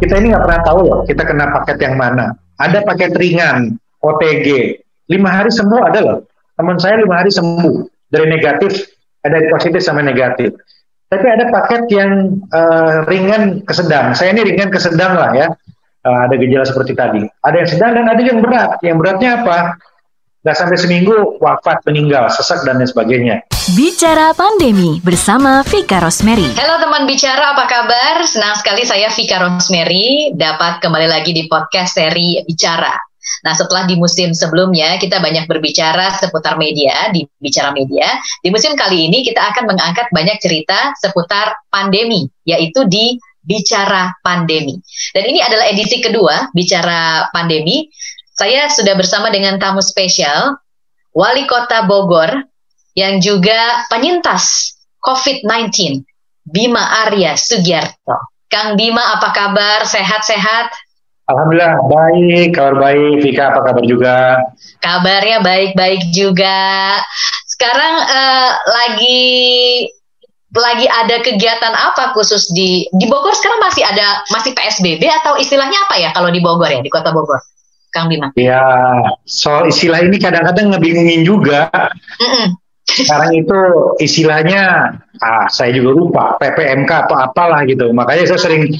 [0.00, 2.32] kita ini nggak pernah tahu loh kita kena paket yang mana.
[2.60, 4.80] Ada paket ringan, OTG,
[5.12, 6.18] lima hari sembuh ada loh.
[6.56, 8.84] Teman saya lima hari sembuh dari negatif,
[9.24, 10.52] ada positif sama negatif.
[11.10, 14.14] Tapi ada paket yang uh, ringan ke sedang.
[14.14, 15.46] Saya ini ringan ke sedang lah ya.
[16.00, 17.26] Uh, ada gejala seperti tadi.
[17.44, 18.78] Ada yang sedang dan ada yang berat.
[18.80, 19.58] Yang beratnya apa?
[20.40, 23.44] Nggak sampai seminggu wafat, meninggal, sesak dan lain sebagainya.
[23.76, 26.56] Bicara Pandemi bersama Vika Rosemary.
[26.56, 28.24] Halo teman bicara, apa kabar?
[28.24, 32.96] Senang sekali saya Vika Rosemary dapat kembali lagi di podcast seri Bicara.
[33.44, 38.08] Nah, setelah di musim sebelumnya kita banyak berbicara seputar media di Bicara Media,
[38.40, 44.80] di musim kali ini kita akan mengangkat banyak cerita seputar pandemi, yaitu di Bicara Pandemi.
[45.12, 47.84] Dan ini adalah edisi kedua Bicara Pandemi
[48.40, 50.56] saya sudah bersama dengan tamu spesial,
[51.12, 52.48] Wali Kota Bogor,
[52.96, 54.72] yang juga penyintas
[55.04, 56.00] COVID-19,
[56.48, 58.32] Bima Arya Sugiarto.
[58.48, 59.84] Kang Bima, apa kabar?
[59.84, 60.72] Sehat-sehat?
[61.28, 63.14] Alhamdulillah baik, kabar baik.
[63.22, 64.40] Vika apa kabar juga?
[64.82, 66.98] Kabarnya baik-baik juga.
[67.46, 69.30] Sekarang uh, lagi
[70.50, 75.78] lagi ada kegiatan apa khusus di di Bogor sekarang masih ada masih PSBB atau istilahnya
[75.86, 77.38] apa ya kalau di Bogor ya di Kota Bogor?
[77.90, 78.30] Kang Bima?
[78.38, 78.62] Ya,
[79.26, 81.70] soal istilah ini kadang-kadang ngebingungin juga.
[82.22, 82.46] Mm -mm.
[82.90, 83.58] Sekarang itu
[84.02, 84.62] istilahnya,
[85.22, 87.90] ah saya juga lupa, PPMK atau apalah gitu.
[87.94, 88.74] Makanya saya sering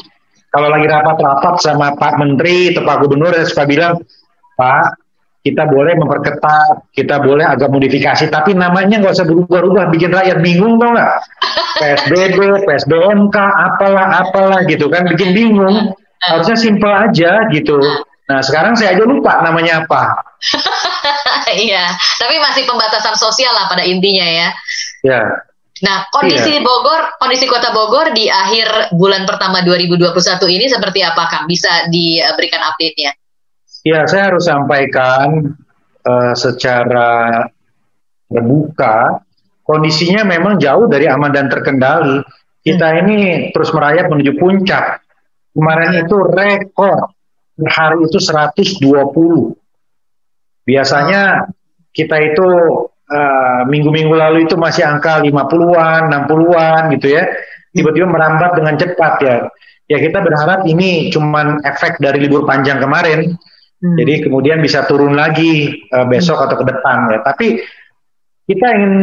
[0.50, 4.02] kalau lagi rapat-rapat sama Pak Menteri atau Pak Gubernur, saya suka bilang,
[4.58, 4.98] Pak,
[5.46, 10.82] kita boleh memperketat, kita boleh agak modifikasi, tapi namanya nggak usah berubah-ubah, bikin rakyat bingung
[10.82, 11.14] tau nggak?
[11.80, 15.94] PSBB, PSBMK, apalah, apalah gitu kan, bikin bingung.
[16.20, 17.80] Harusnya simpel aja gitu.
[18.30, 20.02] Nah, sekarang saya aja lupa namanya apa.
[21.50, 21.82] Iya,
[22.22, 24.48] tapi masih pembatasan sosial lah pada intinya ya.
[25.02, 25.22] Ya.
[25.82, 26.62] Nah, kondisi iya.
[26.62, 30.14] Bogor, kondisi Kota Bogor di akhir bulan pertama 2021
[30.46, 31.50] ini seperti apa, Kang?
[31.50, 33.10] Bisa diberikan update-nya?
[33.82, 35.58] Ya, saya harus sampaikan
[36.06, 37.42] uh, secara
[38.30, 39.26] terbuka,
[39.66, 42.22] kondisinya memang jauh dari aman dan terkendali.
[42.62, 43.00] Kita hmm.
[43.02, 43.18] ini
[43.50, 45.02] terus merayap menuju puncak.
[45.50, 47.10] Kemarin itu rekor
[47.68, 48.80] hari itu 120.
[50.64, 51.50] Biasanya
[51.90, 52.48] kita itu
[53.10, 57.26] uh, minggu-minggu lalu itu masih angka 50-an, 60-an gitu ya.
[57.74, 59.36] Tiba-tiba merambat dengan cepat ya.
[59.90, 63.34] Ya kita berharap ini cuman efek dari libur panjang kemarin.
[63.80, 63.96] Hmm.
[63.98, 66.46] Jadi kemudian bisa turun lagi uh, besok hmm.
[66.46, 67.18] atau ke depan ya.
[67.26, 67.46] Tapi
[68.46, 68.94] kita ingin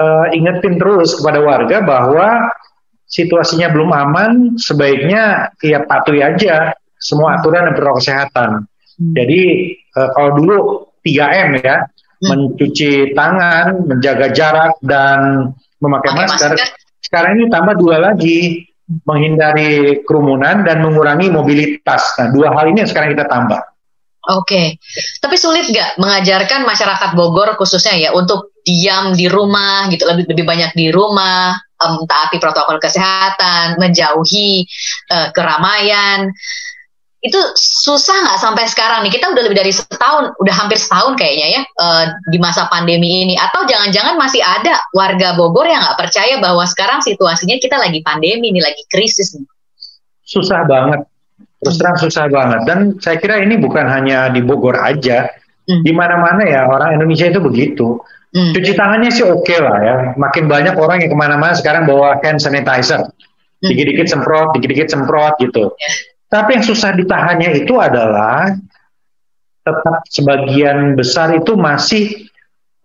[0.00, 2.48] uh, ingetin terus kepada warga bahwa
[3.10, 8.50] situasinya belum aman, sebaiknya ya patuhi aja semua aturan dan protokol kesehatan.
[9.00, 9.12] Hmm.
[9.16, 9.40] Jadi
[9.96, 10.56] uh, kalau dulu
[11.00, 12.28] 3M ya, hmm.
[12.28, 15.50] mencuci tangan, menjaga jarak dan
[15.80, 16.52] memakai masker.
[16.52, 16.76] masker.
[17.00, 18.68] Sekarang ini tambah dua lagi,
[19.08, 22.14] menghindari kerumunan dan mengurangi mobilitas.
[22.20, 23.60] Nah, dua hal ini yang sekarang kita tambah.
[24.20, 24.66] Oke, okay.
[25.16, 30.44] tapi sulit nggak mengajarkan masyarakat Bogor khususnya ya untuk diam di rumah gitu lebih lebih
[30.44, 34.68] banyak di rumah, um, taati protokol kesehatan, menjauhi
[35.08, 36.28] uh, keramaian
[37.20, 37.36] itu
[37.84, 39.12] susah nggak sampai sekarang nih?
[39.12, 43.36] Kita udah lebih dari setahun udah hampir setahun kayaknya ya uh, di masa pandemi ini.
[43.36, 48.48] Atau jangan-jangan masih ada warga Bogor yang nggak percaya bahwa sekarang situasinya kita lagi pandemi
[48.56, 49.44] nih lagi krisis nih?
[50.24, 51.04] Susah banget.
[51.60, 52.60] Terus terang susah banget.
[52.64, 55.28] Dan saya kira ini bukan hanya di Bogor aja.
[55.60, 55.86] Hmm.
[55.86, 58.00] di mana-mana ya orang Indonesia itu begitu.
[58.34, 58.50] Hmm.
[58.50, 59.94] cuci tangannya sih oke okay lah ya.
[60.16, 63.04] Makin banyak orang yang ke mana-mana sekarang bawa hand sanitizer.
[63.04, 63.68] Hmm.
[63.68, 65.68] dikit-dikit semprot dikit-dikit semprot gitu.
[65.76, 68.54] Yeah tapi yang susah ditahannya itu adalah
[69.66, 72.30] tetap sebagian besar itu masih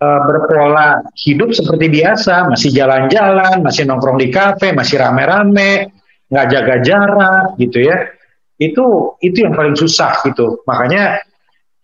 [0.02, 5.94] uh, berpola hidup seperti biasa, masih jalan-jalan, masih nongkrong di kafe, masih rame-rame,
[6.34, 8.10] nggak jaga jarak gitu ya.
[8.58, 10.66] Itu itu yang paling susah gitu.
[10.66, 11.22] Makanya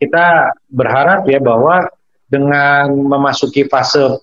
[0.01, 1.85] kita berharap ya bahwa
[2.25, 4.17] dengan memasuki fase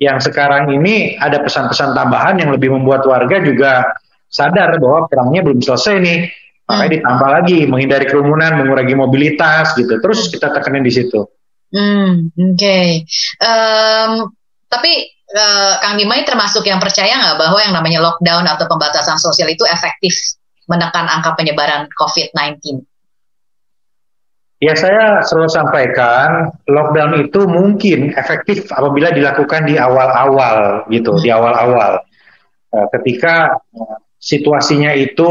[0.00, 3.92] yang sekarang ini ada pesan-pesan tambahan yang lebih membuat warga juga
[4.30, 6.18] sadar bahwa perangnya belum selesai nih
[6.68, 6.96] Makanya hmm.
[7.00, 9.96] ditambah lagi menghindari kerumunan, mengurangi mobilitas gitu.
[10.04, 11.24] Terus kita tekanin di situ.
[11.72, 12.56] Hmm, oke.
[12.56, 13.08] Okay.
[13.40, 14.28] Um,
[14.68, 19.48] tapi uh, Kang Bimai termasuk yang percaya nggak bahwa yang namanya lockdown atau pembatasan sosial
[19.48, 20.12] itu efektif
[20.68, 22.84] menekan angka penyebaran COVID-19?
[24.58, 31.22] Ya saya selalu sampaikan lockdown itu mungkin efektif apabila dilakukan di awal-awal gitu, hmm.
[31.24, 32.04] di awal-awal.
[32.68, 33.56] Uh, ketika
[34.28, 35.28] situasinya itu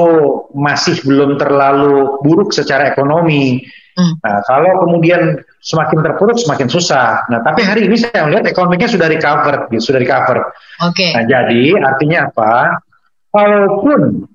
[0.57, 3.61] masih belum terlalu buruk secara ekonomi.
[3.93, 4.17] Hmm.
[4.25, 7.29] Nah, kalau kemudian semakin terpuruk semakin susah.
[7.29, 10.49] Nah, tapi hari ini saya melihat ekonominya sudah recover, gitu, sudah recover.
[10.81, 10.97] Oke.
[10.97, 11.11] Okay.
[11.13, 12.53] Nah, jadi artinya apa?
[13.29, 14.25] Walaupun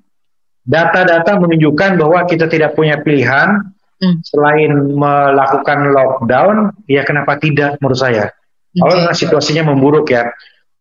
[0.62, 3.66] data-data menunjukkan bahwa kita tidak punya pilihan
[3.98, 4.22] hmm.
[4.22, 6.54] selain melakukan lockdown,
[6.86, 8.30] ya kenapa tidak menurut saya?
[8.78, 9.14] Kalau okay.
[9.26, 10.30] situasinya memburuk ya.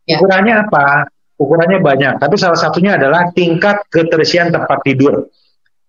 [0.06, 0.22] ya.
[0.22, 1.10] Ukurannya apa?
[1.41, 5.25] Ukurannya banyak, tapi salah satunya adalah tingkat keterisian tempat tidur.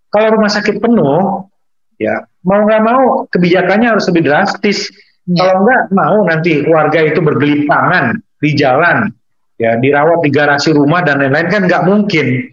[0.08, 1.44] Kalau rumah sakit penuh,
[2.00, 4.88] ya mau nggak mau kebijakannya harus lebih drastis.
[5.28, 5.44] Ya.
[5.44, 9.12] Kalau nggak mau nanti warga itu bergelipangan di jalan,
[9.60, 12.48] ya dirawat di garasi rumah dan lain-lain kan nggak mungkin.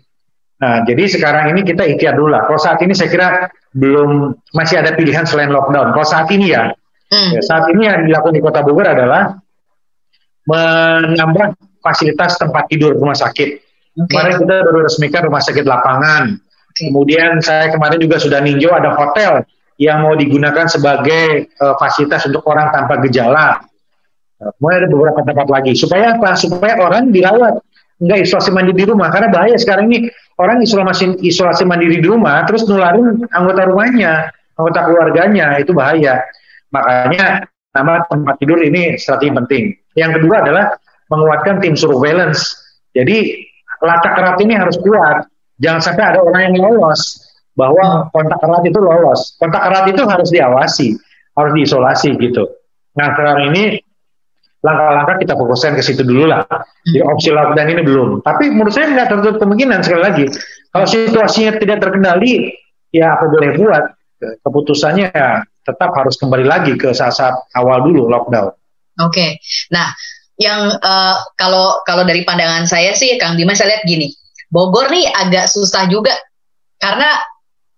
[0.59, 2.43] Nah, jadi sekarang ini kita ikhtiar dulu lah.
[2.43, 3.27] Kalau saat ini saya kira
[3.71, 5.95] belum masih ada pilihan selain lockdown.
[5.95, 6.67] Kalau saat ini ya,
[7.15, 7.39] hmm.
[7.39, 9.39] ya saat ini yang dilakukan di Kota Bogor adalah
[10.43, 13.49] menambah fasilitas tempat tidur rumah sakit.
[13.59, 14.07] Okay.
[14.11, 16.37] Kemarin kita baru resmikan rumah sakit lapangan.
[16.39, 16.91] Okay.
[16.91, 19.43] Kemudian saya kemarin juga sudah ninjau ada hotel
[19.79, 23.63] yang mau digunakan sebagai uh, fasilitas untuk orang tanpa gejala.
[24.39, 25.75] Kemudian ada beberapa tempat lagi.
[25.75, 26.35] Supaya apa?
[26.35, 27.59] Supaya orang dirawat
[27.99, 30.07] nggak isolasi mandiri di rumah karena bahaya sekarang ini
[30.39, 36.23] orang isolasi isolasi mandiri di rumah terus nularin anggota rumahnya anggota keluarganya itu bahaya
[36.71, 37.43] makanya
[37.75, 39.63] nama tempat tidur ini strategi penting
[39.99, 40.79] yang kedua adalah
[41.09, 42.55] menguatkan tim surveillance
[42.95, 43.45] jadi
[43.83, 45.25] lacak erat ini harus kuat
[45.59, 47.21] jangan sampai ada orang yang lolos
[47.53, 50.87] bahwa kontak erat itu lolos kontak erat itu harus diawasi
[51.35, 52.47] harus diisolasi gitu
[52.95, 53.83] nah sekarang ini
[54.59, 56.43] langkah-langkah kita fokuskan ke situ dulu lah.
[56.83, 57.11] Di hmm.
[57.11, 58.09] opsi lockdown ini belum.
[58.23, 60.25] Tapi menurut saya nggak tertutup kemungkinan sekali lagi.
[60.69, 62.51] Kalau situasinya tidak terkendali,
[62.91, 63.83] ya apa boleh buat.
[64.19, 68.51] Keputusannya ya tetap harus kembali lagi ke saat-saat awal dulu lockdown.
[68.99, 69.15] Oke.
[69.15, 69.29] Okay.
[69.71, 69.95] Nah,
[70.39, 74.15] yang uh, kalau kalau dari pandangan saya sih, Kang Bima saya lihat gini,
[74.49, 76.15] Bogor nih agak susah juga
[76.79, 77.19] karena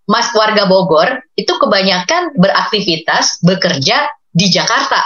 [0.05, 5.01] mas warga Bogor itu kebanyakan beraktivitas bekerja di Jakarta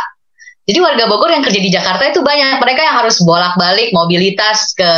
[0.66, 2.57] jadi warga Bogor yang kerja di Jakarta itu banyak.
[2.57, 4.92] Mereka yang harus bolak-balik mobilitas ke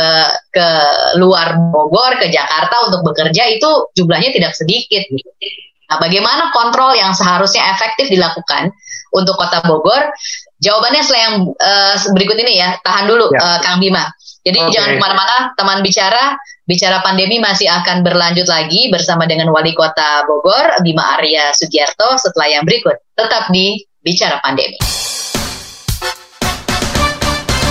[0.48, 0.68] ke
[1.20, 5.04] luar Bogor ke Jakarta untuk bekerja itu jumlahnya tidak sedikit.
[5.92, 8.72] Nah, bagaimana kontrol yang seharusnya efektif dilakukan
[9.12, 10.08] untuk Kota Bogor?
[10.58, 12.74] Jawabannya setelah yang uh, berikut ini ya.
[12.82, 13.38] Tahan dulu ya.
[13.38, 14.10] uh, Kang Bima.
[14.42, 14.72] Jadi okay.
[14.74, 16.34] jangan ke mana-mana, teman bicara.
[16.66, 22.58] Bicara pandemi masih akan berlanjut lagi bersama dengan Wali Kota Bogor, Bima Arya Sugiarto setelah
[22.58, 22.98] yang berikut.
[23.14, 24.76] Tetap di Bicara Pandemi.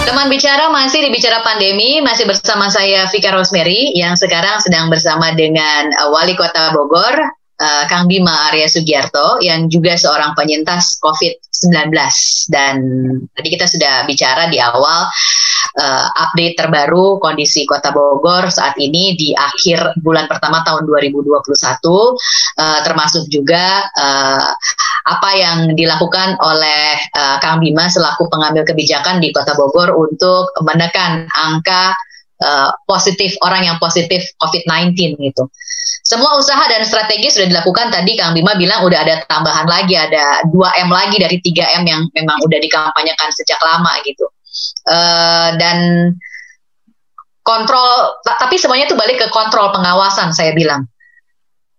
[0.07, 5.35] Teman bicara masih di bicara pandemi, masih bersama saya Vika Rosemary yang sekarang sedang bersama
[5.35, 7.19] dengan uh, Wali Kota Bogor,
[7.61, 11.93] uh, Kang Bima Arya Sugiarto yang juga seorang penyintas COVID-19
[12.53, 12.75] dan
[13.33, 15.09] tadi kita sudah bicara di awal
[15.81, 22.79] uh, update terbaru kondisi Kota Bogor saat ini di akhir bulan pertama tahun 2021 uh,
[22.85, 24.49] termasuk juga uh,
[25.07, 31.31] apa yang dilakukan oleh uh, Kang Bima selaku pengambil kebijakan di Kota Bogor untuk menekan
[31.31, 31.95] angka
[32.43, 35.47] uh, positif orang yang positif COVID-19 gitu.
[36.07, 40.43] Semua usaha dan strategi sudah dilakukan tadi Kang Bima bilang udah ada tambahan lagi ada
[40.47, 44.25] 2M lagi dari 3M yang memang udah dikampanyekan sejak lama gitu.
[44.87, 45.77] Uh, dan
[47.47, 50.83] kontrol tapi semuanya itu balik ke kontrol pengawasan saya bilang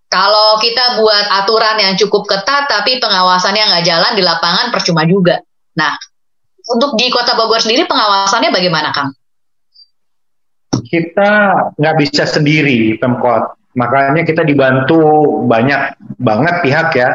[0.09, 5.37] kalau kita buat aturan yang cukup ketat tapi pengawasannya nggak jalan di lapangan percuma juga
[5.77, 5.93] nah
[6.69, 9.13] untuk di kota Bogor sendiri pengawasannya bagaimana Kang?
[10.85, 11.31] Kita
[11.77, 15.01] nggak bisa sendiri Pemkot makanya kita dibantu
[15.45, 17.11] banyak banget pihak ya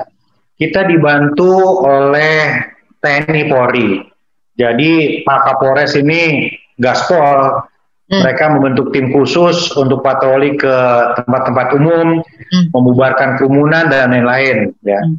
[0.59, 2.61] kita dibantu oleh
[3.01, 4.13] TNI Polri
[4.53, 7.65] jadi Pak Kapolres ini gaspol,
[8.09, 8.21] hmm.
[8.21, 10.75] mereka membentuk tim khusus untuk patroli ke
[11.17, 12.69] tempat-tempat umum, hmm.
[12.69, 14.77] membubarkan kerumunan dan lain-lain.
[14.85, 15.01] Ya.
[15.01, 15.17] Hmm.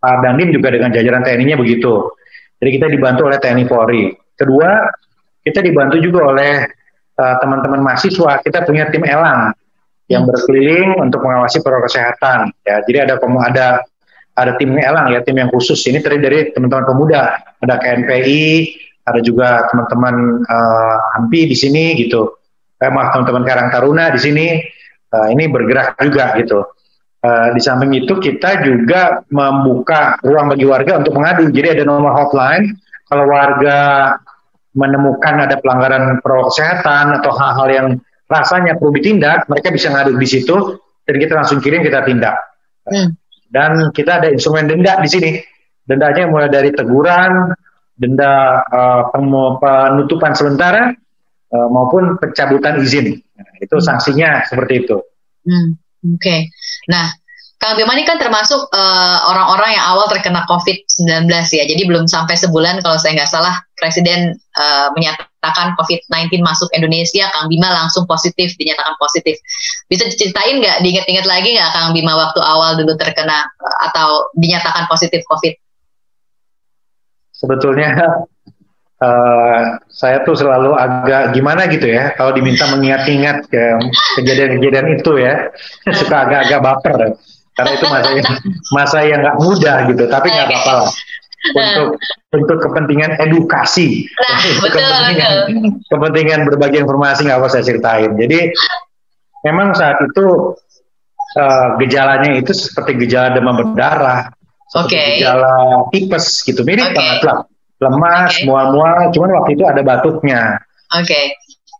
[0.00, 2.08] Pak Dandim juga dengan jajaran TNI-nya begitu.
[2.62, 4.14] Jadi kita dibantu oleh TNI Polri.
[4.38, 4.88] Kedua,
[5.44, 6.64] kita dibantu juga oleh
[7.20, 8.40] uh, teman-teman mahasiswa.
[8.40, 9.52] Kita punya tim elang
[10.10, 12.50] yang berkeliling untuk mengawasi protokol kesehatan.
[12.66, 13.66] Ya, jadi ada ada
[14.34, 15.78] ada tim elang ya tim yang khusus.
[15.86, 17.38] Ini terdiri dari teman-teman pemuda.
[17.62, 18.44] Ada KNPI
[19.06, 22.36] ada juga teman-teman uh, AMPI di sini gitu.
[22.80, 24.46] Eh, maaf teman-teman Karang Taruna di sini.
[25.10, 26.62] Uh, ini bergerak juga gitu.
[27.20, 31.50] Uh, di samping itu kita juga membuka ruang bagi warga untuk mengadu.
[31.50, 32.78] Jadi ada nomor hotline.
[33.10, 34.14] Kalau warga
[34.70, 37.88] menemukan ada pelanggaran protokol kesehatan atau hal-hal yang
[38.30, 42.38] rasanya perlu ditindak mereka bisa ngadu di situ dan kita langsung kirim kita tindak
[42.86, 43.20] hmm.
[43.50, 45.30] Dan kita ada instrumen denda di sini.
[45.82, 47.50] Dendanya mulai dari teguran,
[47.98, 49.10] denda uh,
[49.58, 50.94] penutupan sementara
[51.50, 53.18] uh, maupun pencabutan izin.
[53.18, 53.84] Nah, itu hmm.
[53.84, 54.96] sanksinya seperti itu.
[55.42, 55.74] Hmm,
[56.14, 56.22] Oke.
[56.22, 56.40] Okay.
[56.86, 57.10] Nah,
[57.60, 61.64] Kang Bima ini kan termasuk eh, orang-orang uh, yang awal terkena COVID-19 ya.
[61.68, 67.24] Jadi belum sampai sebulan kalau saya nggak salah Presiden uh, menyatakan dinyatakan COVID-19 masuk Indonesia,
[67.32, 69.40] Kang Bima langsung positif, dinyatakan positif.
[69.88, 73.48] Bisa diceritain nggak, diingat-ingat lagi nggak Kang Bima waktu awal dulu terkena
[73.88, 75.54] atau dinyatakan positif COVID?
[77.32, 77.88] Sebetulnya
[79.00, 83.64] Uh, saya tuh selalu agak gimana gitu ya kalau diminta mengingat-ingat ke
[84.20, 85.48] kejadian-kejadian itu ya.
[85.96, 87.16] Suka agak-agak baper.
[87.56, 88.10] Karena itu masa
[88.76, 90.92] masa yang nggak mudah gitu tapi nggak apa-apa lah
[91.40, 91.88] untuk
[92.36, 95.70] untuk kepentingan edukasi nah, betul, kepentingan betul.
[95.88, 98.52] kepentingan berbagi informasi nggak apa saya ceritain jadi
[99.48, 100.54] memang saat itu
[101.40, 104.28] uh, gejalanya itu seperti gejala demam berdarah
[104.76, 105.20] okay.
[105.20, 106.96] gejala tipes gitu mirip okay.
[106.96, 107.38] banget lah
[107.80, 108.44] lemas okay.
[108.44, 110.60] mual-mual cuman waktu itu ada batuknya
[110.92, 111.32] oke okay.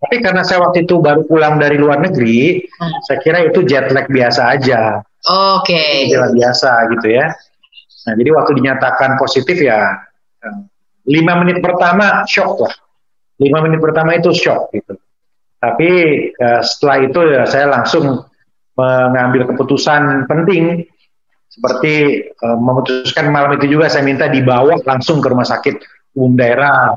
[0.09, 2.99] tapi karena saya waktu itu baru pulang dari luar negeri hmm.
[3.05, 6.09] saya kira itu jet lag biasa aja oke okay.
[6.09, 7.29] gejala biasa gitu ya
[8.07, 10.09] Nah, jadi waktu dinyatakan positif ya
[11.09, 12.75] lima menit pertama shock lah.
[13.41, 14.97] Lima menit pertama itu shock gitu.
[15.61, 15.91] Tapi
[16.41, 18.25] uh, setelah itu ya saya langsung
[18.77, 20.89] mengambil keputusan penting
[21.51, 25.85] seperti uh, memutuskan malam itu juga saya minta dibawa langsung ke rumah sakit
[26.17, 26.97] umum daerah.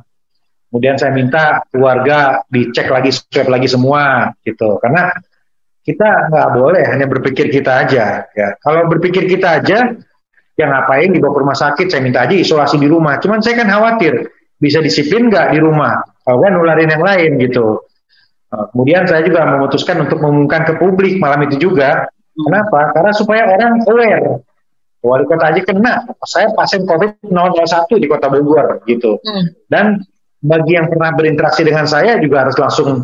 [0.71, 4.79] Kemudian saya minta keluarga dicek lagi swab lagi semua gitu.
[4.81, 5.13] Karena
[5.83, 8.47] kita nggak boleh hanya berpikir kita aja ya.
[8.63, 9.91] Kalau berpikir kita aja
[10.53, 13.17] yang ngapain dibawa ke rumah sakit, saya minta aja isolasi di rumah.
[13.17, 14.29] Cuman saya kan khawatir,
[14.61, 16.01] bisa disiplin nggak di rumah?
[16.23, 17.81] Kalau kan nularin yang lain gitu.
[18.53, 22.05] Nah, kemudian saya juga memutuskan untuk mengumumkan ke publik malam itu juga.
[22.33, 22.93] Kenapa?
[22.93, 24.41] Karena supaya orang aware.
[25.03, 26.07] Wali kota aja kena.
[26.23, 29.19] Saya pasien COVID 001 di kota Bogor gitu.
[29.19, 29.51] Hmm.
[29.67, 29.85] Dan
[30.39, 33.03] bagi yang pernah berinteraksi dengan saya juga harus langsung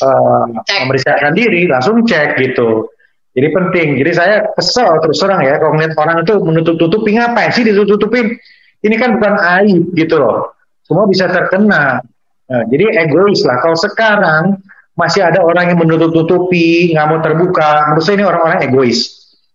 [0.00, 0.44] uh,
[0.84, 2.88] memeriksakan diri, langsung cek gitu.
[3.34, 3.88] Jadi penting.
[3.98, 8.38] Jadi saya kesel terus terang ya kalau melihat orang itu menutup-tutupi ngapain sih ditutup-tutupin?
[8.84, 10.54] Ini kan bukan aib gitu loh.
[10.86, 11.98] Semua bisa terkena.
[12.44, 13.58] Nah, jadi egois lah.
[13.58, 14.60] Kalau sekarang
[14.94, 18.98] masih ada orang yang menutup-tutupi, nggak mau terbuka, menurut saya ini orang-orang egois.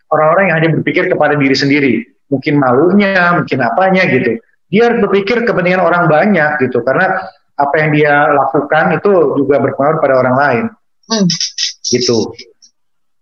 [0.10, 1.94] Orang-orang yang hanya berpikir kepada diri sendiri.
[2.34, 4.42] Mungkin malunya, mungkin apanya gitu.
[4.70, 6.82] Dia berpikir kepentingan orang banyak gitu.
[6.82, 10.64] Karena apa yang dia lakukan itu juga berpengaruh pada orang lain.
[11.10, 11.26] Hmm.
[11.86, 12.18] Gitu.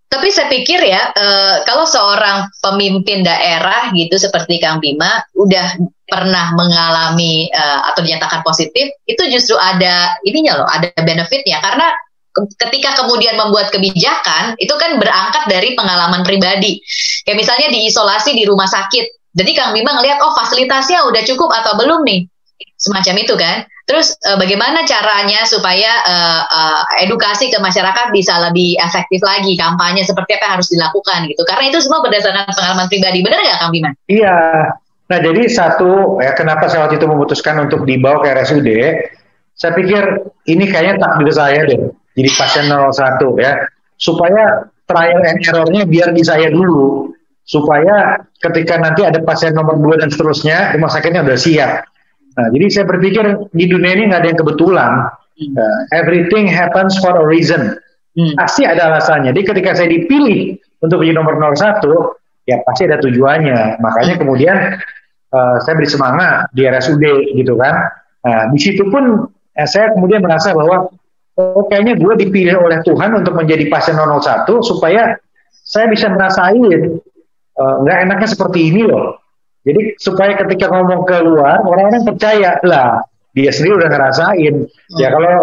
[0.08, 5.76] Tapi saya pikir ya, uh, kalau seorang pemimpin daerah gitu seperti Kang Bima udah
[6.08, 11.92] pernah mengalami uh, atau dinyatakan positif, itu justru ada ininya loh, ada benefitnya karena
[12.38, 16.80] ketika kemudian membuat kebijakan itu kan berangkat dari pengalaman pribadi.
[17.26, 19.36] Kayak misalnya diisolasi di rumah sakit.
[19.38, 22.26] Jadi Kang Bima ngelihat oh fasilitasnya udah cukup atau belum nih.
[22.78, 23.66] Semacam itu kan.
[23.88, 30.04] Terus uh, bagaimana caranya supaya uh, uh, edukasi ke masyarakat bisa lebih efektif lagi, kampanye
[30.04, 31.42] seperti apa yang harus dilakukan gitu.
[31.48, 33.90] Karena itu semua berdasarkan pengalaman pribadi, benar nggak Kang Bima?
[34.12, 34.38] Iya.
[35.08, 38.70] Nah jadi satu, ya kenapa saya waktu itu memutuskan untuk dibawa ke RSUD,
[39.56, 40.04] saya pikir
[40.52, 41.80] ini kayaknya takdir saya deh,
[42.12, 42.92] jadi pasien 01
[43.40, 43.56] ya,
[43.96, 47.16] supaya trial and errornya biar di saya dulu,
[47.48, 51.88] supaya ketika nanti ada pasien nomor 2 dan seterusnya, rumah sakitnya udah siap
[52.38, 54.92] Nah, jadi saya berpikir di dunia ini nggak ada yang kebetulan.
[55.38, 57.78] Uh, everything happens for a reason.
[58.18, 58.34] Hmm.
[58.38, 59.34] Pasti ada alasannya.
[59.34, 61.82] Jadi ketika saya dipilih untuk menjadi nomor 01,
[62.50, 63.82] ya pasti ada tujuannya.
[63.82, 64.58] Makanya kemudian
[65.34, 67.04] uh, saya beri semangat di RSUD
[67.38, 67.76] gitu kan.
[68.26, 70.90] Nah, di situ pun eh, saya kemudian merasa bahwa
[71.38, 75.16] oh, kayaknya gue dipilih oleh Tuhan untuk menjadi pasien 01 supaya
[75.68, 77.02] saya bisa merasain
[77.60, 79.20] uh, nggak enaknya seperti ini loh.
[79.64, 83.04] Jadi supaya ketika ngomong keluar orang-orang percaya lah
[83.38, 84.56] dia sendiri udah ngerasain.
[84.66, 84.98] Hmm.
[84.98, 85.34] Ya kalau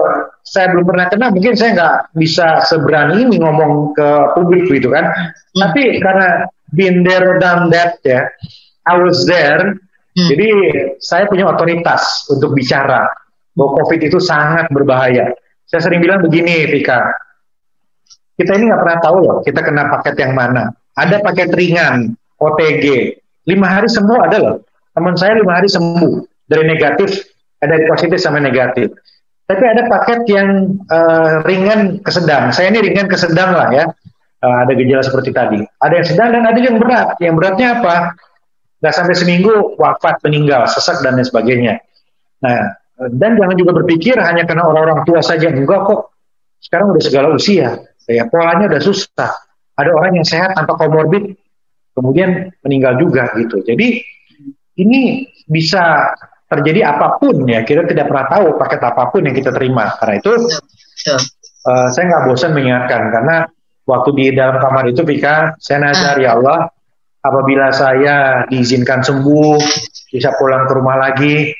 [0.43, 5.07] saya belum pernah kena mungkin saya nggak bisa seberani ini ngomong ke publik gitu kan.
[5.15, 5.61] Hmm.
[5.63, 8.27] Tapi karena been there done that ya,
[8.91, 9.79] I was there.
[10.15, 10.29] Hmm.
[10.31, 10.49] Jadi
[10.99, 13.07] saya punya otoritas untuk bicara
[13.55, 15.31] bahwa COVID itu sangat berbahaya.
[15.71, 17.03] Saya sering bilang begini, Vika.
[18.35, 20.75] Kita ini nggak pernah tahu loh, kita kena paket yang mana.
[20.99, 23.15] Ada paket ringan, OTG,
[23.49, 24.57] lima hari sembuh ada loh.
[24.95, 27.25] Teman saya lima hari sembuh dari negatif,
[27.61, 28.93] ada positif sampai negatif.
[29.45, 32.49] Tapi ada paket yang uh, ringan ke sedang.
[32.49, 33.85] Saya ini ringan ke sedang lah ya.
[34.41, 35.61] Uh, ada gejala seperti tadi.
[35.85, 37.17] Ada yang sedang dan ada yang berat.
[37.21, 38.17] Yang beratnya apa?
[38.81, 41.81] Gak sampai seminggu wafat, meninggal, sesak dan lain sebagainya.
[42.41, 42.73] Nah,
[43.21, 45.53] dan jangan juga berpikir hanya karena orang-orang tua saja.
[45.53, 46.13] Enggak kok.
[46.65, 47.85] Sekarang udah segala usia.
[48.09, 49.33] Ya, polanya udah susah.
[49.77, 51.37] Ada orang yang sehat tanpa komorbid,
[51.95, 53.63] kemudian meninggal juga gitu.
[53.63, 54.03] Jadi
[54.83, 56.13] ini bisa
[56.51, 57.63] terjadi apa pun ya.
[57.63, 59.95] Kita tidak pernah tahu paket apa pun yang kita terima.
[59.97, 63.03] Karena itu uh, saya nggak bosan mengingatkan.
[63.15, 63.37] Karena
[63.87, 66.69] waktu di dalam kamar itu Vika saya nazar ya Allah
[67.25, 69.61] apabila saya diizinkan sembuh
[70.13, 71.53] bisa pulang ke rumah lagi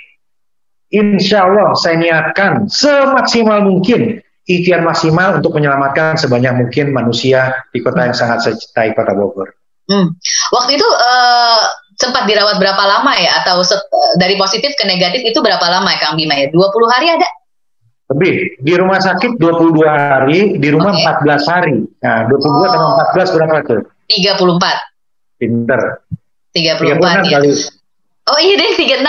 [0.93, 8.05] insya Allah saya niatkan semaksimal mungkin ikhtiar maksimal untuk menyelamatkan sebanyak mungkin manusia di kota
[8.05, 9.57] yang sangat saya cintai, kota Bogor.
[9.85, 10.17] Hmm.
[10.53, 11.61] Waktu itu uh,
[12.01, 13.45] sempat dirawat berapa lama ya?
[13.45, 13.61] Atau
[14.17, 16.49] dari positif ke negatif itu berapa lama ya Kang Bima ya?
[16.49, 16.57] 20
[16.89, 17.29] hari ada?
[18.13, 18.61] Lebih.
[18.61, 21.25] Di rumah sakit 22 hari, di rumah okay.
[21.25, 21.77] 14 hari.
[22.05, 22.69] Nah, 22 oh.
[22.69, 23.81] tambah 14 berapa tuh?
[24.09, 25.41] 34.
[25.41, 25.81] Pinter.
[26.53, 27.41] 34 ya.
[27.41, 27.53] Kali.
[28.25, 29.05] Oh iya deh, 36.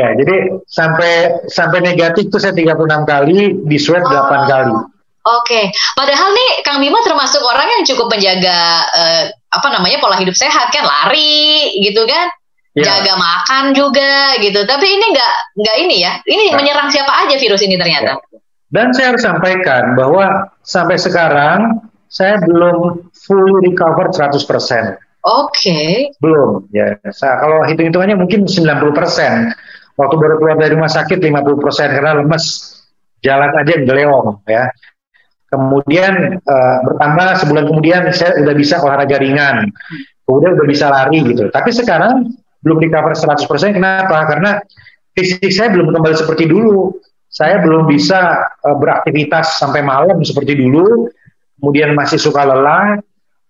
[0.00, 1.12] ya, jadi sampai
[1.46, 4.10] sampai negatif tuh saya 36 kali, di swab oh.
[4.10, 4.74] 8 kali.
[5.24, 5.64] Oke, okay.
[5.96, 9.24] padahal nih Kang Bima termasuk orang yang cukup menjaga uh,
[9.56, 12.28] apa namanya pola hidup sehat kan, lari gitu kan?
[12.74, 12.84] yeah.
[13.00, 14.60] jaga makan juga gitu.
[14.66, 16.12] Tapi ini nggak nggak ini ya.
[16.26, 16.54] Ini nah.
[16.60, 18.18] menyerang siapa aja virus ini ternyata.
[18.18, 18.38] Ya.
[18.74, 21.78] Dan saya harus sampaikan bahwa sampai sekarang
[22.10, 24.34] saya belum fully recover 100%.
[24.34, 24.98] Oke.
[25.24, 26.10] Okay.
[26.18, 26.98] Belum ya.
[27.14, 29.54] Saya, kalau hitung-hitungannya mungkin 90%.
[29.94, 32.74] Waktu baru keluar dari rumah sakit 50% karena lemes.
[33.22, 34.68] Jalan aja geleong ya.
[35.52, 39.70] Kemudian uh, bertambah sebulan kemudian saya udah bisa olahraga ringan.
[40.24, 41.52] Kemudian udah bisa lari gitu.
[41.52, 42.32] Tapi sekarang
[42.64, 43.76] belum di cover 100%.
[43.76, 44.24] Kenapa?
[44.26, 44.58] Karena
[45.14, 46.96] fisik saya belum kembali seperti dulu.
[47.30, 51.10] Saya belum bisa uh, beraktivitas sampai malam seperti dulu.
[51.60, 52.98] Kemudian masih suka lelah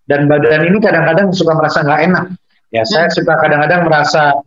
[0.05, 2.25] dan badan ini kadang-kadang suka merasa nggak enak.
[2.69, 2.89] Ya, hmm.
[2.89, 4.37] saya suka kadang-kadang merasa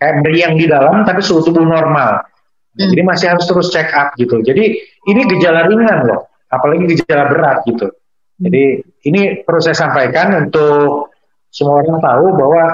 [0.00, 2.24] kayak meriang di dalam tapi suhu tubuh normal.
[2.72, 2.88] Hmm.
[2.88, 4.40] Jadi masih harus terus check up gitu.
[4.40, 7.88] Jadi ini gejala ringan loh, apalagi gejala berat gitu.
[8.36, 8.64] Jadi
[9.08, 11.14] ini perlu saya sampaikan untuk
[11.48, 12.64] semua orang tahu bahwa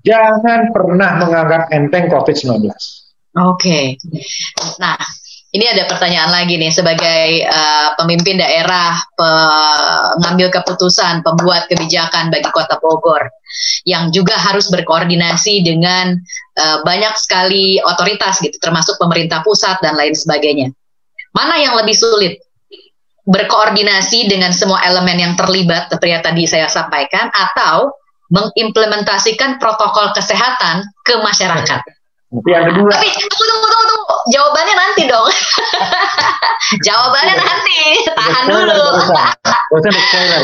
[0.00, 2.64] jangan pernah menganggap enteng COVID-19.
[2.64, 2.72] Oke.
[3.36, 3.84] Okay.
[4.80, 4.96] Nah,
[5.52, 12.76] ini ada pertanyaan lagi nih sebagai uh, pemimpin daerah, pengambil keputusan, pembuat kebijakan bagi Kota
[12.80, 13.28] Bogor
[13.88, 16.16] yang juga harus berkoordinasi dengan
[16.60, 20.70] uh, banyak sekali otoritas gitu, termasuk pemerintah pusat dan lain sebagainya.
[21.32, 22.45] Mana yang lebih sulit?
[23.26, 27.90] Berkoordinasi dengan semua elemen yang terlibat seperti yang tadi saya sampaikan atau
[28.30, 31.82] mengimplementasikan protokol kesehatan ke masyarakat.
[32.26, 32.90] Tapi yang kedua.
[32.90, 34.16] Tapi tunggu tunggu tunggu tunggu.
[34.34, 35.28] Jawabannya nanti dong.
[36.86, 37.78] Jawabannya nanti.
[38.10, 38.86] Tahan dulu.
[39.94, 40.42] spoiler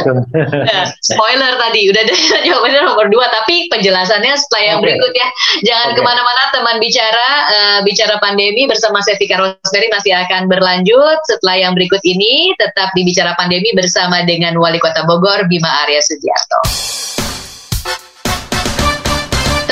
[1.02, 1.90] spoiler tadi.
[1.90, 2.14] Udah ada
[2.46, 3.26] jawabannya nomor dua.
[3.34, 4.94] Tapi penjelasannya setelah yang okay.
[4.94, 5.28] berikut ya.
[5.66, 5.98] Jangan okay.
[5.98, 7.28] ke mana-mana teman bicara.
[7.50, 11.18] Uh, bicara pandemi bersama saya Vika Rosberry masih akan berlanjut.
[11.26, 15.98] Setelah yang berikut ini tetap di Bicara Pandemi bersama dengan Wali Kota Bogor Bima Arya
[15.98, 17.12] Sugiarto.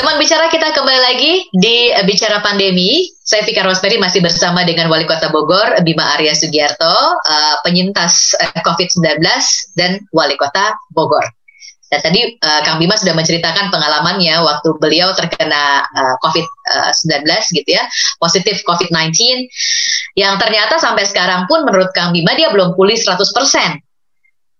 [0.01, 3.05] Teman bicara kita kembali lagi di Bicara Pandemi.
[3.21, 6.89] Saya Vika Rosberry masih bersama dengan Wali Kota Bogor, Bima Arya Sugiarto,
[7.21, 9.21] uh, penyintas eh, COVID-19
[9.77, 11.21] dan Wali Kota Bogor.
[11.93, 17.85] Dan tadi uh, Kang Bima sudah menceritakan pengalamannya waktu beliau terkena uh, COVID-19 gitu ya,
[18.17, 19.13] positif COVID-19,
[20.17, 23.21] yang ternyata sampai sekarang pun menurut Kang Bima dia belum pulih 100%.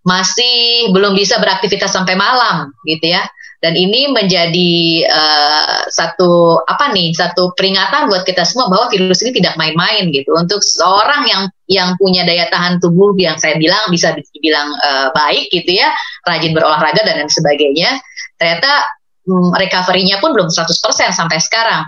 [0.05, 3.25] Masih belum bisa beraktivitas sampai malam gitu ya
[3.61, 9.37] dan ini menjadi uh, satu apa nih satu peringatan buat kita semua bahwa virus ini
[9.37, 10.33] tidak main-main gitu.
[10.33, 15.53] Untuk seorang yang yang punya daya tahan tubuh yang saya bilang bisa dibilang uh, baik
[15.53, 15.93] gitu ya
[16.25, 18.01] rajin berolahraga dan lain sebagainya
[18.41, 18.81] ternyata
[19.29, 20.65] um, recovery-nya pun belum 100%
[21.13, 21.85] sampai sekarang.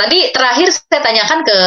[0.00, 1.58] Tadi terakhir saya tanyakan ke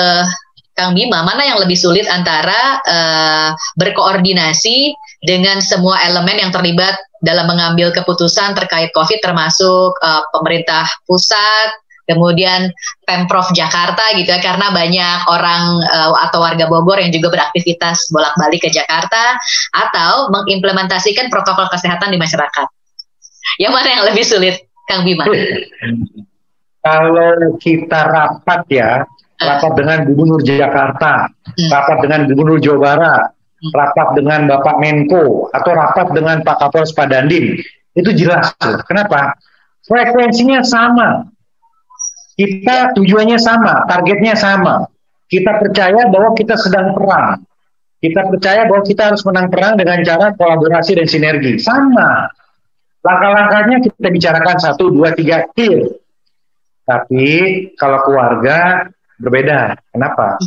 [0.72, 7.46] Kang Bima, mana yang lebih sulit antara uh, berkoordinasi dengan semua elemen yang terlibat dalam
[7.46, 11.70] mengambil keputusan terkait COVID, termasuk uh, pemerintah pusat,
[12.10, 12.74] kemudian
[13.06, 18.66] pemprov Jakarta gitu ya, karena banyak orang uh, atau warga Bogor yang juga beraktivitas bolak-balik
[18.66, 19.38] ke Jakarta,
[19.78, 22.68] atau mengimplementasikan protokol kesehatan di masyarakat.
[23.62, 24.56] Yang mana yang lebih sulit,
[24.90, 25.30] Kang Bima?
[26.82, 29.06] Kalau kita rapat ya,
[29.38, 31.70] rapat dengan Gubernur Jakarta, hmm.
[31.70, 33.26] rapat dengan Gubernur Jawa Barat.
[33.69, 37.62] Rapat dengan Bapak Menko, atau rapat dengan Pak Kapolres Padandim,
[37.93, 38.50] itu jelas.
[38.89, 39.38] Kenapa?
[39.86, 41.30] Frekuensinya sama.
[42.34, 44.89] Kita tujuannya sama, targetnya sama.
[45.30, 47.45] Kita percaya bahwa kita sedang perang.
[48.02, 51.62] Kita percaya bahwa kita harus menang perang dengan cara kolaborasi dan sinergi.
[51.62, 52.26] Sama.
[53.06, 55.86] Langkah-langkahnya kita bicarakan satu, dua, tiga, clear.
[56.86, 57.30] Tapi
[57.78, 58.89] kalau keluarga
[59.21, 59.78] berbeda.
[59.93, 60.41] Kenapa?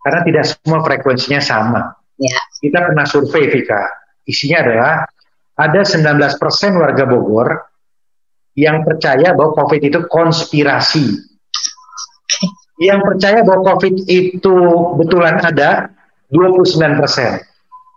[0.00, 1.82] Karena tidak semua frekuensinya sama.
[2.16, 2.36] Ya.
[2.60, 3.82] Kita pernah survei, Vika.
[4.26, 4.94] Isinya adalah
[5.56, 6.36] ada 19%
[6.76, 7.48] warga Bogor
[8.56, 11.06] yang percaya bahwa COVID itu konspirasi.
[12.76, 14.56] Yang percaya bahwa COVID itu
[15.00, 15.92] betulan ada
[16.32, 17.40] 29%.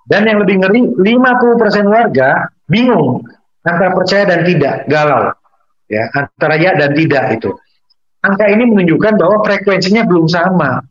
[0.10, 3.22] Dan yang lebih ngeri, 50% warga bingung
[3.62, 5.36] antara percaya dan tidak, galau.
[5.90, 7.50] Ya, antara ya dan tidak itu.
[8.20, 10.84] angka ini menunjukkan bahwa frekuensinya belum sama.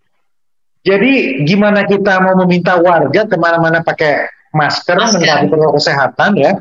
[0.86, 5.18] Jadi gimana kita mau meminta warga ke mana-mana pakai masker, masker.
[5.18, 6.52] menerapkan protokol kesehatan ya,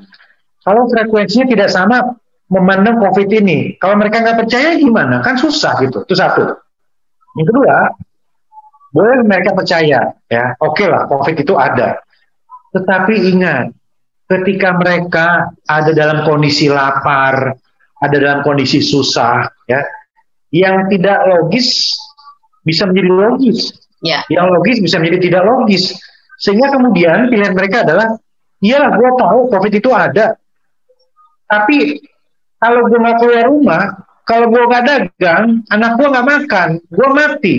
[0.66, 2.18] kalau frekuensinya tidak sama
[2.52, 3.76] memandang COVID ini.
[3.80, 5.24] Kalau mereka nggak percaya gimana?
[5.24, 6.04] Kan susah gitu.
[6.04, 6.44] Itu satu.
[7.38, 7.76] Yang kedua,
[8.92, 12.02] boleh mereka percaya ya, oke okay lah COVID itu ada.
[12.74, 13.70] Tetapi ingat,
[14.28, 17.56] ketika mereka ada dalam kondisi lapar,
[18.02, 19.86] ada dalam kondisi susah, ya,
[20.52, 21.94] yang tidak logis
[22.64, 23.87] bisa menjadi logis.
[24.06, 24.22] Ya.
[24.30, 25.98] Yang logis bisa menjadi tidak logis.
[26.38, 28.14] Sehingga kemudian pilihan mereka adalah,
[28.62, 30.38] iya gue tahu COVID itu ada.
[31.50, 31.98] Tapi
[32.62, 33.84] kalau gue nggak keluar rumah,
[34.28, 37.56] kalau gue nggak dagang, anak gue nggak makan, gue mati.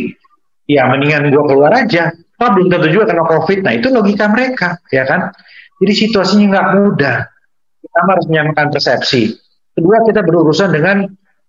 [0.68, 2.12] Ya mendingan gue keluar aja.
[2.38, 3.66] Oh, belum tentu juga kena COVID.
[3.66, 5.34] Nah itu logika mereka, ya kan?
[5.82, 7.18] Jadi situasinya nggak mudah.
[7.82, 9.34] Kita harus menyamakan persepsi.
[9.74, 11.02] Kedua kita berurusan dengan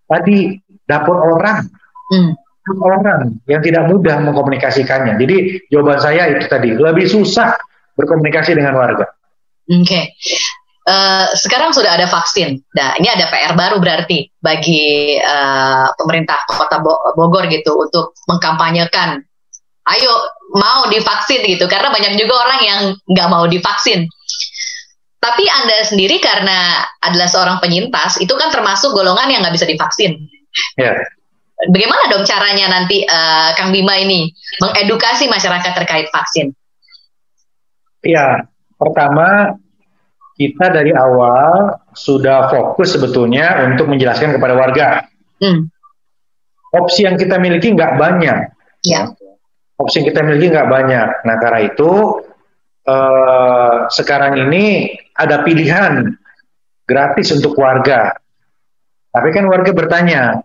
[0.09, 0.57] tadi
[0.89, 1.69] dapur orang.
[2.09, 2.33] Hmm
[2.77, 5.17] orang yang tidak mudah mengkomunikasikannya.
[5.17, 7.57] Jadi jawaban saya itu tadi lebih susah
[7.97, 9.09] berkomunikasi dengan warga.
[9.69, 9.85] Oke.
[9.85, 10.03] Okay.
[10.89, 12.57] Uh, eh, sekarang sudah ada vaksin.
[12.73, 16.81] Nah, ini ada PR baru berarti bagi uh, pemerintah Kota
[17.13, 19.21] Bogor gitu untuk mengkampanyekan.
[19.89, 20.13] Ayo
[20.53, 22.79] mau divaksin gitu, karena banyak juga orang yang
[23.09, 24.05] nggak mau divaksin.
[25.19, 30.15] Tapi anda sendiri karena adalah seorang penyintas, itu kan termasuk golongan yang nggak bisa divaksin.
[30.77, 30.97] Yeah
[31.67, 34.31] bagaimana dong caranya nanti uh, Kang Bima ini
[34.63, 36.55] mengedukasi masyarakat terkait vaksin?
[37.99, 38.47] Ya,
[38.79, 39.59] pertama
[40.39, 44.87] kita dari awal sudah fokus sebetulnya untuk menjelaskan kepada warga.
[45.43, 45.67] Hmm.
[46.71, 48.55] Opsi yang kita miliki nggak banyak.
[48.87, 49.11] Ya.
[49.75, 51.07] Opsi yang kita miliki nggak banyak.
[51.27, 51.91] Nah, karena itu
[52.87, 56.07] eh, sekarang ini ada pilihan
[56.87, 58.15] gratis untuk warga.
[59.11, 60.39] Tapi kan warga bertanya,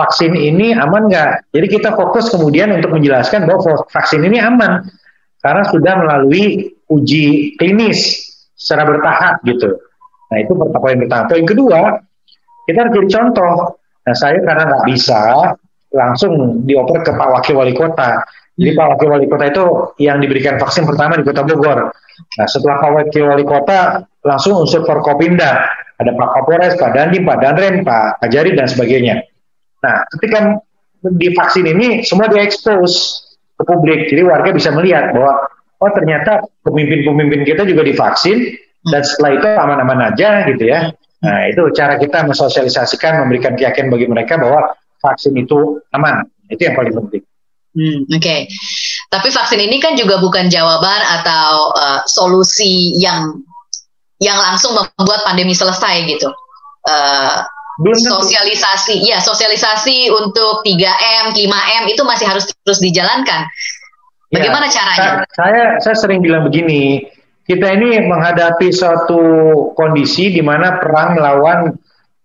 [0.00, 1.52] vaksin ini aman nggak?
[1.52, 4.88] Jadi kita fokus kemudian untuk menjelaskan bahwa vaksin ini aman
[5.44, 8.24] karena sudah melalui uji klinis
[8.56, 9.76] secara bertahap gitu.
[10.32, 11.28] Nah itu poin pertama.
[11.28, 11.80] Poin kedua,
[12.64, 13.76] kita harus jadi contoh.
[14.08, 15.20] Nah saya karena nggak bisa
[15.90, 18.24] langsung dioper ke Pak Wakil Wali Kota.
[18.56, 19.64] Jadi Pak Wakil Wali Kota itu
[20.00, 21.92] yang diberikan vaksin pertama di Kota Bogor.
[22.38, 25.66] Nah setelah Pak Wakil Wali Kota langsung unsur Forkopimda.
[26.00, 29.20] Ada Pak Kapolres, Pak Dandim, Pak Danrem, Pak Ajari dan sebagainya.
[29.80, 30.60] Nah, ketika
[31.16, 32.92] di vaksin ini semua diekspos
[33.56, 35.48] ke publik, jadi warga bisa melihat bahwa
[35.80, 38.52] oh ternyata pemimpin-pemimpin kita juga divaksin
[38.92, 40.92] dan setelah itu aman-aman aja gitu ya.
[41.20, 44.72] Nah, itu cara kita mensosialisasikan, memberikan keyakinan bagi mereka bahwa
[45.04, 46.24] vaksin itu aman.
[46.48, 47.22] Itu yang paling penting.
[47.70, 48.40] Hmm, Oke, okay.
[49.14, 53.46] tapi vaksin ini kan juga bukan jawaban atau uh, solusi yang
[54.18, 56.34] yang langsung membuat pandemi selesai gitu.
[56.82, 57.46] Uh,
[57.80, 63.48] belum sosialisasi ya sosialisasi untuk 3M 5M itu masih harus terus dijalankan.
[64.30, 67.02] Ya, bagaimana ya, caranya saya saya sering bilang begini
[67.48, 69.22] kita ini menghadapi suatu
[69.74, 71.74] kondisi di mana perang melawan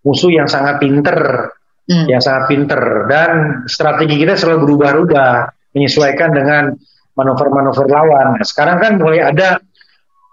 [0.05, 1.49] musuh yang sangat pinter.
[1.85, 2.09] Hmm.
[2.09, 3.05] yang sangat pinter.
[3.05, 5.33] Dan strategi kita selalu berubah-ubah
[5.77, 6.73] menyesuaikan dengan
[7.13, 8.41] manuver-manuver lawan.
[8.41, 9.61] Nah, sekarang kan mulai ada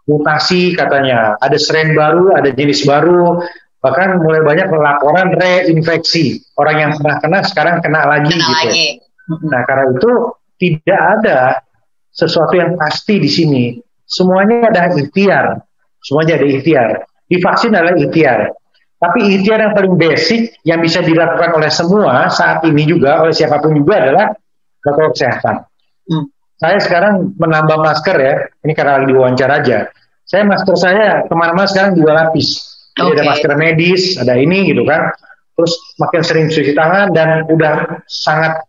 [0.08, 3.44] mutasi katanya, ada strain baru, ada jenis baru,
[3.82, 8.54] bahkan mulai banyak laporan reinfeksi orang yang pernah kena sekarang kena lagi kena gitu.
[8.70, 8.86] Lagi.
[9.50, 10.12] Nah karena itu
[10.62, 11.38] tidak ada
[12.14, 13.64] sesuatu yang pasti di sini.
[14.06, 15.66] Semuanya ada ikhtiar,
[15.98, 16.88] semuanya ada ikhtiar.
[17.26, 18.54] Divaksin adalah ikhtiar.
[19.02, 23.58] Tapi ikhtiar yang paling basic yang bisa dilakukan oleh semua saat ini juga oleh siapa
[23.58, 24.30] pun juga adalah
[24.78, 25.56] protokol kesehatan.
[26.06, 26.30] Hmm.
[26.62, 29.78] Saya sekarang menambah masker ya, ini karena lagi diwawancara aja.
[30.22, 33.16] Saya masker saya ke mana-mana sekarang dua lapis jadi okay.
[33.16, 35.09] ada masker medis, ada ini gitu kan.
[35.57, 38.64] Terus makin sering cuci tangan dan udah sangat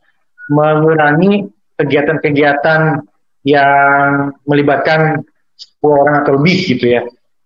[0.51, 1.47] mengurangi
[1.79, 3.03] kegiatan-kegiatan
[3.43, 5.23] yang melibatkan
[5.83, 7.01] 10 orang atau lebih gitu ya.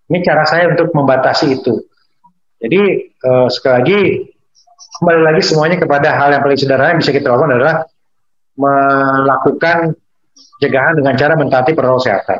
[0.08, 1.82] Ini cara saya untuk membatasi itu.
[2.58, 4.00] Jadi eh, sekali lagi
[4.98, 7.76] kembali lagi semuanya kepada hal yang paling sederhana yang bisa kita lakukan adalah
[8.58, 9.94] melakukan
[10.58, 12.38] pencegahan dengan cara mentaati protokol kesehatan.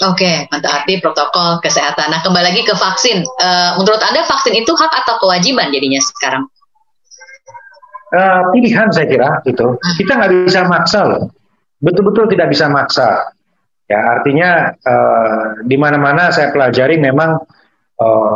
[0.00, 2.08] Oke, mentaati protokol kesehatan.
[2.08, 3.22] Nah, kembali lagi ke vaksin.
[3.38, 6.48] Uh, menurut Anda vaksin itu hak atau kewajiban jadinya sekarang?
[8.12, 9.76] Uh, pilihan saya kira itu.
[9.76, 9.94] Hmm.
[10.00, 11.22] Kita nggak bisa maksa loh.
[11.84, 13.36] Betul-betul tidak bisa maksa.
[13.86, 17.36] Ya, artinya uh, di mana-mana saya pelajari memang
[18.00, 18.34] uh,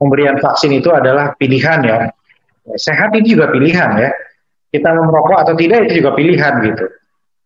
[0.00, 1.98] pemberian vaksin itu adalah pilihan ya.
[2.80, 4.10] Sehat itu juga pilihan ya.
[4.72, 6.84] Kita merokok atau tidak itu juga pilihan gitu.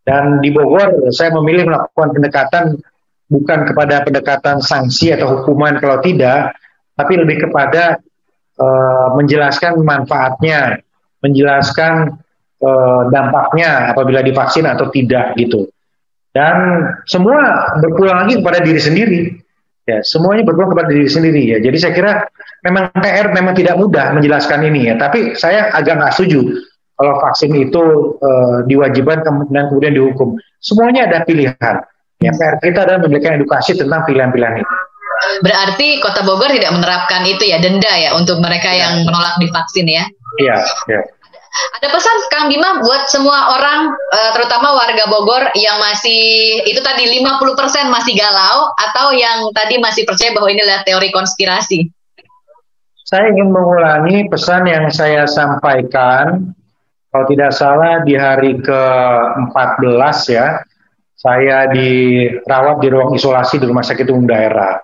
[0.03, 2.65] Dan di Bogor saya memilih melakukan pendekatan
[3.33, 6.53] bukan kepada pendekatan sanksi atau hukuman kalau tidak,
[6.93, 7.97] tapi lebih kepada
[8.61, 10.85] uh, menjelaskan manfaatnya
[11.25, 12.21] menjelaskan
[12.61, 15.71] uh, dampaknya apabila divaksin atau tidak gitu.
[16.33, 19.21] Dan semua berpulang lagi kepada diri sendiri.
[19.83, 21.59] Ya, semuanya berpulang kepada diri sendiri ya.
[21.59, 22.13] Jadi saya kira
[22.63, 24.95] memang PR memang tidak mudah menjelaskan ini ya.
[24.97, 26.41] Tapi saya agak nggak setuju
[26.97, 27.83] kalau vaksin itu
[28.23, 30.39] uh, diwajibkan dan kemudian dihukum.
[30.63, 31.83] Semuanya ada pilihan.
[32.23, 34.75] Ya, PR kita adalah memberikan edukasi tentang pilihan-pilihan itu.
[35.43, 38.87] Berarti Kota Bogor tidak menerapkan itu ya denda ya untuk mereka ya.
[38.87, 40.07] yang menolak divaksin ya?
[40.39, 40.57] Iya,
[40.91, 41.03] iya.
[41.53, 47.05] Ada pesan Kang Bima buat semua orang uh, terutama warga Bogor yang masih itu tadi
[47.21, 51.93] 50% masih galau atau yang tadi masih percaya bahwa ini adalah teori konspirasi.
[53.05, 56.57] Saya ingin mengulangi pesan yang saya sampaikan
[57.13, 60.65] kalau tidak salah di hari ke-14 ya
[61.23, 64.83] saya dirawat di ruang isolasi di Rumah Sakit Umum Daerah.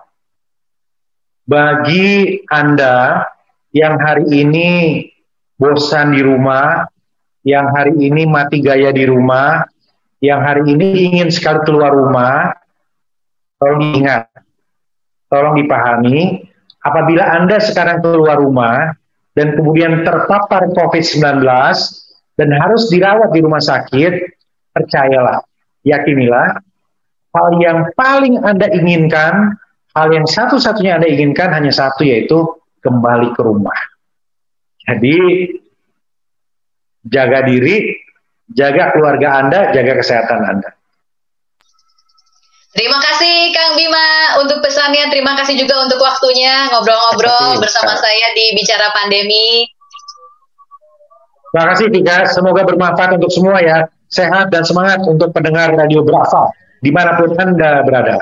[1.43, 3.27] Bagi Anda
[3.75, 4.67] yang hari ini
[5.59, 6.87] bosan di rumah,
[7.43, 9.67] yang hari ini mati gaya di rumah,
[10.23, 12.55] yang hari ini ingin sekali keluar rumah,
[13.59, 14.31] tolong ingat,
[15.27, 16.47] tolong dipahami,
[16.79, 18.95] apabila Anda sekarang keluar rumah
[19.35, 21.43] dan kemudian terpapar COVID-19
[22.39, 24.39] dan harus dirawat di rumah sakit,
[24.71, 25.43] percayalah,
[25.85, 26.59] yakinilah,
[27.35, 29.55] hal yang paling Anda inginkan,
[29.93, 33.77] hal yang satu-satunya Anda inginkan hanya satu, yaitu kembali ke rumah.
[34.87, 35.17] Jadi
[37.05, 37.93] jaga diri,
[38.49, 40.69] jaga keluarga Anda, jaga kesehatan Anda.
[42.69, 45.09] Terima kasih Kang Bima untuk pesannya.
[45.09, 49.65] Terima kasih juga untuk waktunya ngobrol-ngobrol bersama saya di Bicara Pandemi.
[51.49, 53.89] Terima kasih Vika, semoga bermanfaat untuk semua ya.
[54.09, 56.49] Sehat dan semangat untuk pendengar Radio Brava
[56.81, 58.17] di mana pun Anda berada.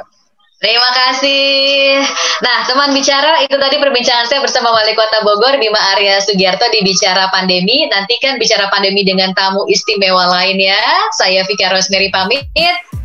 [0.57, 2.01] Terima kasih.
[2.41, 6.81] Nah, teman bicara, itu tadi perbincangan saya bersama Wali Kota Bogor, Bima Arya Sugiarto di
[6.81, 7.85] Bicara Pandemi.
[7.85, 10.81] Nantikan Bicara Pandemi dengan tamu istimewa lainnya.
[11.13, 12.49] Saya Vika Rosemary pamit.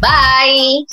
[0.00, 0.88] Bye.